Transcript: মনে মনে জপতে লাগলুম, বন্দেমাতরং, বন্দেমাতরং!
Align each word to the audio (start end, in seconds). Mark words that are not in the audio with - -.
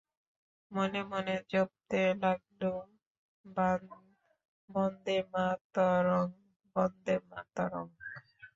মনে 0.71 1.01
মনে 1.11 1.35
জপতে 1.51 2.01
লাগলুম, 2.21 2.87
বন্দেমাতরং, 4.69 6.27
বন্দেমাতরং! 6.75 7.85